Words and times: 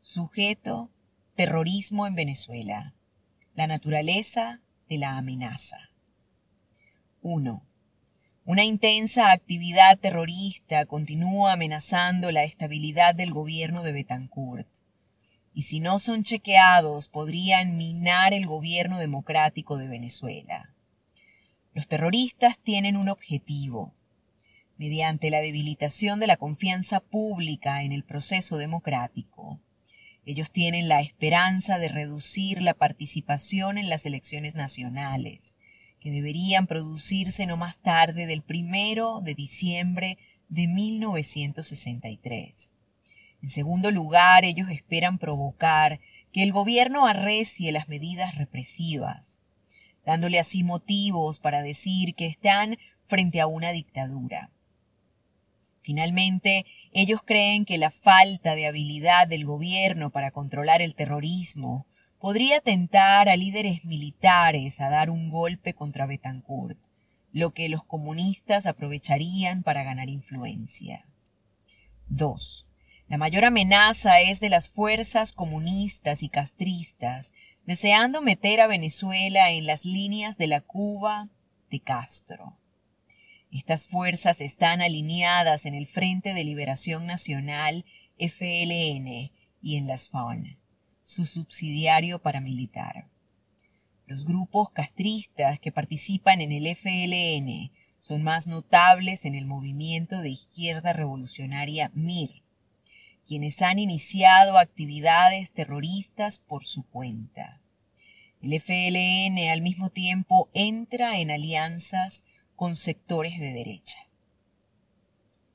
Sujeto, 0.00 0.90
terrorismo 1.34 2.06
en 2.06 2.14
Venezuela. 2.14 2.94
La 3.54 3.66
naturaleza 3.66 4.62
de 4.88 4.96
la 4.96 5.18
amenaza. 5.18 5.90
1. 7.20 7.73
Una 8.46 8.62
intensa 8.62 9.32
actividad 9.32 9.98
terrorista 9.98 10.84
continúa 10.84 11.52
amenazando 11.54 12.30
la 12.30 12.44
estabilidad 12.44 13.14
del 13.14 13.32
gobierno 13.32 13.82
de 13.82 13.92
Betancourt 13.92 14.68
y 15.54 15.62
si 15.62 15.80
no 15.80 15.98
son 15.98 16.24
chequeados 16.24 17.08
podrían 17.08 17.78
minar 17.78 18.34
el 18.34 18.44
gobierno 18.44 18.98
democrático 18.98 19.78
de 19.78 19.88
Venezuela. 19.88 20.74
Los 21.72 21.88
terroristas 21.88 22.58
tienen 22.58 22.98
un 22.98 23.08
objetivo, 23.08 23.94
mediante 24.76 25.30
la 25.30 25.40
debilitación 25.40 26.20
de 26.20 26.26
la 26.26 26.36
confianza 26.36 27.00
pública 27.00 27.82
en 27.82 27.92
el 27.92 28.04
proceso 28.04 28.58
democrático. 28.58 29.58
Ellos 30.26 30.50
tienen 30.50 30.88
la 30.88 31.00
esperanza 31.00 31.78
de 31.78 31.88
reducir 31.88 32.60
la 32.60 32.74
participación 32.74 33.78
en 33.78 33.88
las 33.88 34.04
elecciones 34.04 34.54
nacionales, 34.54 35.56
que 36.04 36.10
deberían 36.10 36.66
producirse 36.66 37.46
no 37.46 37.56
más 37.56 37.78
tarde 37.78 38.26
del 38.26 38.42
primero 38.42 39.22
de 39.22 39.34
diciembre 39.34 40.18
de 40.50 40.68
1963. 40.68 42.70
En 43.42 43.48
segundo 43.48 43.90
lugar, 43.90 44.44
ellos 44.44 44.68
esperan 44.68 45.16
provocar 45.16 46.00
que 46.30 46.42
el 46.42 46.52
gobierno 46.52 47.06
arrecie 47.06 47.72
las 47.72 47.88
medidas 47.88 48.34
represivas, 48.34 49.38
dándole 50.04 50.38
así 50.38 50.62
motivos 50.62 51.40
para 51.40 51.62
decir 51.62 52.14
que 52.14 52.26
están 52.26 52.76
frente 53.06 53.40
a 53.40 53.46
una 53.46 53.70
dictadura. 53.70 54.50
Finalmente, 55.80 56.66
ellos 56.92 57.20
creen 57.24 57.64
que 57.64 57.78
la 57.78 57.90
falta 57.90 58.54
de 58.54 58.66
habilidad 58.66 59.26
del 59.26 59.46
gobierno 59.46 60.10
para 60.10 60.32
controlar 60.32 60.82
el 60.82 60.94
terrorismo 60.94 61.86
podría 62.24 62.62
tentar 62.62 63.28
a 63.28 63.36
líderes 63.36 63.84
militares 63.84 64.80
a 64.80 64.88
dar 64.88 65.10
un 65.10 65.28
golpe 65.28 65.74
contra 65.74 66.06
Betancourt, 66.06 66.78
lo 67.32 67.52
que 67.52 67.68
los 67.68 67.84
comunistas 67.84 68.64
aprovecharían 68.64 69.62
para 69.62 69.84
ganar 69.84 70.08
influencia. 70.08 71.04
2. 72.08 72.66
La 73.08 73.18
mayor 73.18 73.44
amenaza 73.44 74.22
es 74.22 74.40
de 74.40 74.48
las 74.48 74.70
fuerzas 74.70 75.34
comunistas 75.34 76.22
y 76.22 76.30
castristas, 76.30 77.34
deseando 77.66 78.22
meter 78.22 78.62
a 78.62 78.68
Venezuela 78.68 79.50
en 79.50 79.66
las 79.66 79.84
líneas 79.84 80.38
de 80.38 80.46
la 80.46 80.62
Cuba 80.62 81.28
de 81.70 81.80
Castro. 81.80 82.56
Estas 83.52 83.86
fuerzas 83.86 84.40
están 84.40 84.80
alineadas 84.80 85.66
en 85.66 85.74
el 85.74 85.86
Frente 85.86 86.32
de 86.32 86.44
Liberación 86.44 87.04
Nacional, 87.04 87.84
FLN, 88.18 89.30
y 89.60 89.76
en 89.76 89.86
las 89.86 90.08
FAN, 90.08 90.56
su 91.04 91.26
subsidiario 91.26 92.18
paramilitar. 92.18 93.06
Los 94.06 94.24
grupos 94.24 94.70
castristas 94.70 95.60
que 95.60 95.70
participan 95.70 96.40
en 96.40 96.50
el 96.50 96.66
FLN 96.74 97.70
son 97.98 98.22
más 98.22 98.46
notables 98.46 99.26
en 99.26 99.34
el 99.34 99.44
movimiento 99.44 100.20
de 100.22 100.30
izquierda 100.30 100.94
revolucionaria 100.94 101.90
MIR, 101.94 102.42
quienes 103.26 103.60
han 103.60 103.78
iniciado 103.78 104.58
actividades 104.58 105.52
terroristas 105.52 106.38
por 106.38 106.64
su 106.64 106.84
cuenta. 106.84 107.60
El 108.40 108.58
FLN 108.58 109.50
al 109.50 109.60
mismo 109.60 109.90
tiempo 109.90 110.48
entra 110.54 111.18
en 111.18 111.30
alianzas 111.30 112.24
con 112.56 112.76
sectores 112.76 113.38
de 113.38 113.52
derecha. 113.52 113.98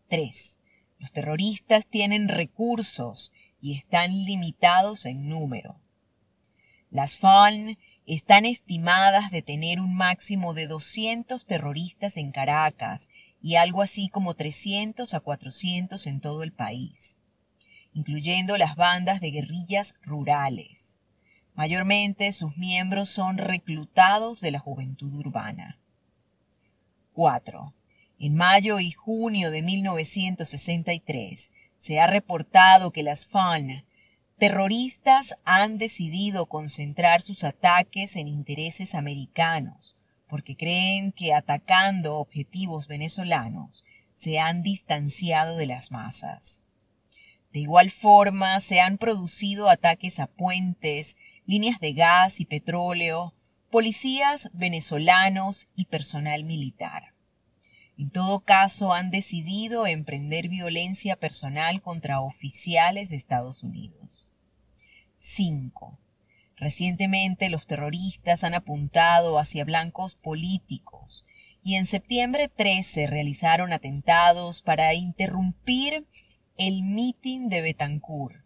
3. 0.10 0.60
Los 1.00 1.12
terroristas 1.12 1.88
tienen 1.88 2.28
recursos 2.28 3.31
y 3.62 3.78
están 3.78 4.25
limitados 4.25 5.06
en 5.06 5.28
número. 5.28 5.80
Las 6.92 7.20
FALN 7.20 7.78
están 8.06 8.46
estimadas 8.46 9.30
de 9.30 9.42
tener 9.42 9.80
un 9.80 9.94
máximo 9.94 10.53
de 10.53 10.66
200 10.68 11.46
terroristas 11.46 12.18
en 12.18 12.31
Caracas 12.31 13.09
y 13.42 13.56
algo 13.56 13.81
así 13.81 14.09
como 14.09 14.34
300 14.34 15.14
a 15.14 15.19
400 15.19 16.08
en 16.08 16.19
todo 16.19 16.42
el 16.44 16.52
país, 16.52 17.18
incluyendo 17.94 18.58
las 18.58 18.75
bandas 18.75 19.22
de 19.22 19.31
guerrillas 19.31 19.94
rurales. 20.02 20.98
Mayormente 21.53 22.31
sus 22.31 22.58
miembros 22.58 23.09
son 23.09 23.38
reclutados 23.38 24.42
de 24.42 24.52
la 24.52 24.59
juventud 24.59 25.14
urbana. 25.14 25.78
4. 27.14 27.74
En 28.18 28.36
mayo 28.36 28.80
y 28.80 28.92
junio 28.92 29.52
de 29.52 29.62
1963 29.62 31.51
se 31.80 32.00
ha 32.00 32.06
reportado 32.06 32.92
que 32.92 33.02
las 33.02 33.26
FAN 33.26 33.84
terroristas 34.38 35.34
han 35.44 35.80
decidido 35.80 36.46
concentrar 36.46 37.24
sus 37.24 37.44
ataques 37.44 38.16
en 38.16 38.28
intereses 38.28 38.94
americanos 38.94 39.96
porque 40.30 40.56
creen 40.56 41.12
que 41.12 41.34
atacando 41.34 42.18
objetivos 42.18 42.88
venezolanos 42.88 43.84
se 44.14 44.40
han 44.40 44.62
distanciado 44.62 45.58
de 45.58 45.66
las 45.66 45.92
masas. 45.92 46.62
De 47.52 47.60
igual 47.60 47.90
forma, 47.90 48.60
se 48.60 48.80
han 48.80 49.00
producido 49.00 49.70
ataques 49.70 50.20
a 50.20 50.28
puentes, 50.28 51.18
líneas 51.46 51.80
de 51.80 51.94
gas 51.94 52.40
y 52.40 52.46
petróleo, 52.46 53.34
policías 53.72 54.52
venezolanos 54.54 55.68
y 55.75 55.86
personal 55.86 56.44
militar. 56.44 57.16
En 58.00 58.12
todo 58.12 58.40
caso, 58.40 58.94
han 58.94 59.12
decidido 59.12 59.86
emprender 59.86 60.48
violencia 60.48 61.18
personal 61.18 61.81
contra 61.81 62.22
oficiales 62.22 63.10
de 63.10 63.18
Estados 63.18 63.62
Unidos. 63.62 64.30
5. 65.18 66.00
Recientemente 66.56 67.50
los 67.50 67.68
terroristas 67.68 68.46
han 68.46 68.54
apuntado 68.54 69.38
hacia 69.38 69.66
blancos 69.66 70.16
políticos 70.16 71.25
y 71.62 71.75
en 71.75 71.86
septiembre 71.86 72.48
13 72.48 73.07
realizaron 73.07 73.74
atentados 73.74 74.62
para 74.62 74.94
interrumpir 74.94 76.07
el 76.57 76.84
mitin 76.84 77.50
de 77.50 77.62
Betancourt 77.62 78.38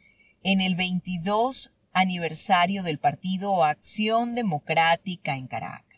en 0.41 0.61
el 0.61 0.73
22 0.73 1.71
aniversario 1.91 2.81
del 2.81 2.97
partido 2.97 3.63
Acción 3.63 4.33
Democrática 4.33 5.37
en 5.37 5.45
Caracas. 5.45 5.92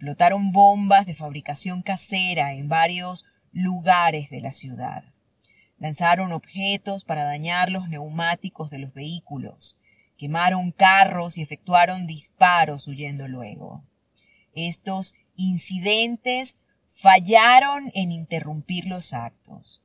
Explotaron 0.00 0.50
bombas 0.50 1.04
de 1.04 1.14
fabricación 1.14 1.82
casera 1.82 2.54
en 2.54 2.70
varios 2.70 3.26
lugares 3.52 4.30
de 4.30 4.40
la 4.40 4.50
ciudad. 4.50 5.04
Lanzaron 5.76 6.32
objetos 6.32 7.04
para 7.04 7.24
dañar 7.24 7.70
los 7.70 7.86
neumáticos 7.90 8.70
de 8.70 8.78
los 8.78 8.94
vehículos. 8.94 9.76
Quemaron 10.16 10.72
carros 10.72 11.36
y 11.36 11.42
efectuaron 11.42 12.06
disparos 12.06 12.88
huyendo 12.88 13.28
luego. 13.28 13.84
Estos 14.54 15.14
incidentes 15.36 16.56
fallaron 16.88 17.92
en 17.94 18.10
interrumpir 18.10 18.86
los 18.86 19.12
actos. 19.12 19.82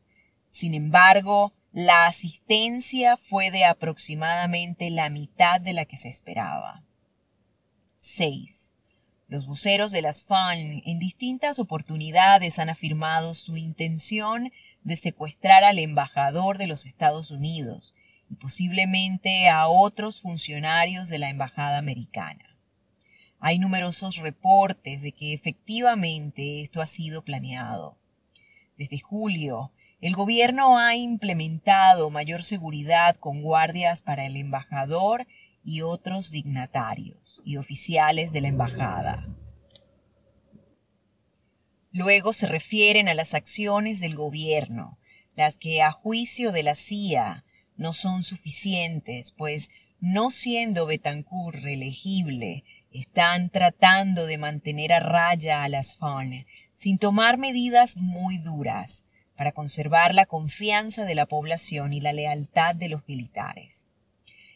Sin 0.50 0.76
embargo, 0.76 1.52
la 1.74 2.08
asistencia 2.08 3.18
fue 3.18 3.52
de 3.52 3.66
aproximadamente 3.66 4.90
la 4.92 5.10
mitad 5.10 5.60
de 5.60 5.74
la 5.74 5.84
que 5.84 5.98
se 5.98 6.08
esperaba. 6.08 6.86
6. 7.98 8.65
Los 9.27 9.48
voceros 9.48 9.92
de 9.92 10.04
las 10.04 10.24
FAN 10.24 10.83
en 10.86 11.00
distintas 11.00 11.57
oportunidades 11.57 12.60
han 12.60 12.69
afirmado 12.69 13.33
su 13.33 13.57
intención 13.57 14.51
de 14.83 14.95
secuestrar 14.98 15.63
al 15.63 15.80
embajador 15.80 16.60
de 16.60 16.68
los 16.68 16.86
Estados 16.86 17.31
Unidos 17.31 17.95
y 18.30 18.36
posiblemente 18.36 19.50
a 19.50 19.68
otros 19.68 20.22
funcionarios 20.22 21.10
de 21.10 21.18
la 21.18 21.30
Embajada 21.30 21.80
Americana. 21.80 22.56
Hay 23.39 23.57
numerosos 23.57 24.18
reportes 24.18 25.01
de 25.01 25.12
que 25.12 25.33
efectivamente 25.33 26.62
esto 26.62 26.81
ha 26.81 26.88
sido 26.88 27.24
planeado. 27.24 27.98
Desde 28.78 29.00
julio, 29.00 29.71
el 30.01 30.13
gobierno 30.13 30.78
ha 30.78 30.95
implementado 30.95 32.12
mayor 32.12 32.44
seguridad 32.44 33.16
con 33.16 33.42
guardias 33.42 34.04
para 34.04 34.28
el 34.28 34.38
embajador 34.38 35.25
y 35.66 35.82
otros 35.82 36.30
dignatarios 36.30 37.42
y 37.44 37.58
oficiales 37.58 38.32
de 38.32 38.42
la 38.42 38.48
embajada. 38.50 39.28
Luego 41.92 42.34
se 42.34 42.46
refieren 42.46 43.10
a 43.10 43.16
las 43.16 43.34
acciones 43.34 44.00
del 44.00 44.16
gobierno, 44.16 45.00
las 45.36 45.58
que 45.58 45.82
a 45.82 45.92
juicio 45.92 46.52
de 46.52 46.62
la 46.62 46.76
CIA 46.76 47.44
no 47.78 47.94
son 47.94 48.24
suficientes, 48.24 49.32
pues 49.32 49.72
no 50.00 50.30
siendo 50.30 50.86
Betancourt 50.86 51.58
reelegible, 51.58 52.64
están 52.92 53.50
tratando 53.50 54.28
de 54.28 54.38
mantener 54.38 54.94
a 54.94 55.00
raya 55.00 55.64
a 55.64 55.70
las 55.70 55.98
FARC 55.98 56.46
sin 56.74 57.00
tomar 57.00 57.38
medidas 57.38 57.98
muy 57.98 58.38
duras 58.38 59.06
para 59.36 59.52
conservar 59.52 60.14
la 60.14 60.28
confianza 60.28 61.06
de 61.06 61.16
la 61.16 61.26
población 61.26 61.92
y 61.92 62.02
la 62.02 62.14
lealtad 62.14 62.76
de 62.76 62.90
los 62.90 63.02
militares 63.08 63.86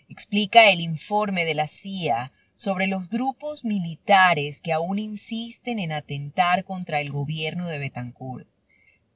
explica 0.09 0.69
el 0.69 0.81
informe 0.81 1.45
de 1.45 1.53
la 1.53 1.67
CIA 1.67 2.33
sobre 2.55 2.87
los 2.87 3.07
grupos 3.07 3.63
militares 3.63 4.59
que 4.59 4.73
aún 4.73 4.99
insisten 4.99 5.79
en 5.79 5.93
atentar 5.93 6.65
contra 6.65 6.99
el 6.99 7.09
gobierno 7.09 7.67
de 7.67 7.79
Betancourt, 7.79 8.49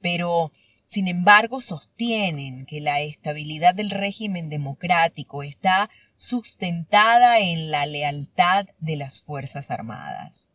pero 0.00 0.52
sin 0.86 1.08
embargo 1.08 1.60
sostienen 1.60 2.64
que 2.64 2.80
la 2.80 3.00
estabilidad 3.00 3.74
del 3.74 3.90
régimen 3.90 4.48
democrático 4.48 5.42
está 5.42 5.90
sustentada 6.16 7.40
en 7.40 7.70
la 7.70 7.84
lealtad 7.84 8.66
de 8.78 8.96
las 8.96 9.20
Fuerzas 9.20 9.70
Armadas. 9.70 10.48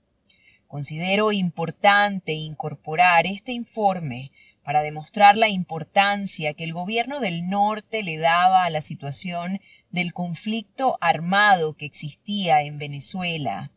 Considero 0.68 1.32
importante 1.32 2.34
incorporar 2.34 3.28
este 3.28 3.52
informe 3.52 4.32
para 4.64 4.82
demostrar 4.82 5.36
la 5.36 5.50
importancia 5.50 6.54
que 6.54 6.64
el 6.64 6.74
gobierno 6.74 7.20
del 7.20 7.48
norte 7.48 8.04
le 8.04 8.18
daba 8.18 8.66
a 8.66 8.70
la 8.70 8.82
situación 8.82 9.60
del 9.92 10.14
conflicto 10.14 10.98
armado 11.02 11.74
que 11.74 11.86
existía 11.86 12.62
en 12.62 12.78
Venezuela. 12.78 13.72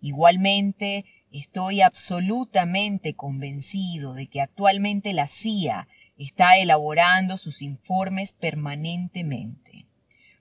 Igualmente, 0.00 1.04
estoy 1.30 1.80
absolutamente 1.80 3.14
convencido 3.14 4.14
de 4.14 4.26
que 4.26 4.40
actualmente 4.40 5.12
la 5.12 5.28
CIA 5.28 5.88
está 6.16 6.58
elaborando 6.58 7.38
sus 7.38 7.62
informes 7.62 8.32
permanentemente, 8.32 9.86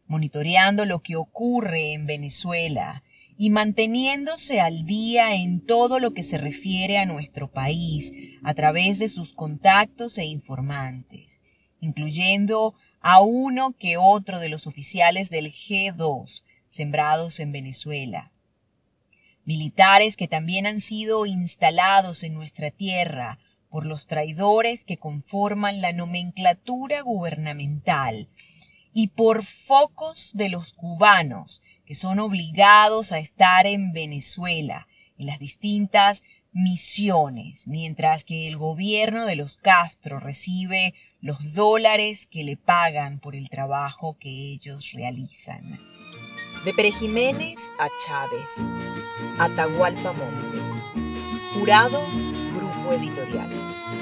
monitoreando 0.08 0.86
lo 0.86 1.00
que 1.00 1.16
ocurre 1.16 1.94
en 1.94 2.06
Venezuela 2.06 3.04
y 3.38 3.50
manteniéndose 3.50 4.60
al 4.60 4.86
día 4.86 5.36
en 5.36 5.66
todo 5.66 6.00
lo 6.00 6.14
que 6.14 6.24
se 6.24 6.38
refiere 6.38 6.98
a 6.98 7.06
nuestro 7.06 7.52
país 7.52 8.12
a 8.44 8.54
través 8.54 9.00
de 9.00 9.10
sus 9.10 9.34
contactos 9.34 10.18
e 10.18 10.26
informantes, 10.26 11.42
incluyendo 11.80 12.76
a 13.02 13.22
uno 13.22 13.74
que 13.78 13.98
otro 13.98 14.40
de 14.40 14.50
los 14.50 14.68
oficiales 14.68 15.30
del 15.30 15.52
G2 15.52 16.44
sembrados 16.70 17.40
en 17.40 17.52
Venezuela. 17.52 18.32
Militares 19.44 20.16
que 20.16 20.28
también 20.28 20.68
han 20.68 20.80
sido 20.80 21.26
instalados 21.26 22.24
en 22.24 22.34
nuestra 22.34 22.72
tierra 22.72 23.40
por 23.70 23.86
los 23.86 24.06
traidores 24.06 24.84
que 24.84 24.98
conforman 24.98 25.82
la 25.82 25.94
nomenclatura 25.94 27.02
gubernamental 27.02 28.30
y 28.94 29.08
por 29.08 29.44
focos 29.44 30.32
de 30.34 30.50
los 30.50 30.74
cubanos 30.74 31.62
que 31.86 31.96
son 31.96 32.20
obligados 32.20 33.12
a 33.12 33.20
estar 33.20 33.66
en 33.66 33.94
Venezuela 33.94 34.88
en 35.18 35.26
las 35.26 35.40
distintas 35.40 36.24
misiones, 36.54 37.68
mientras 37.68 38.24
que 38.24 38.48
el 38.48 38.58
gobierno 38.58 39.26
de 39.26 39.36
los 39.36 39.58
Castro 39.58 40.20
recibe 40.20 40.94
los 41.22 41.54
dólares 41.54 42.28
que 42.28 42.44
le 42.44 42.58
pagan 42.58 43.20
por 43.20 43.36
el 43.36 43.50
trabajo 43.50 44.18
que 44.20 44.30
ellos 44.30 44.92
realizan. 44.94 45.80
De 46.66 46.74
Pere 46.74 46.92
Jiménez 46.92 47.58
a 47.80 47.88
Chávez, 48.06 48.70
Atahualpa 49.40 50.14
Montes. 50.14 50.84
Jurado, 51.54 52.02
Grupo 52.54 52.94
Editorial. 52.94 54.01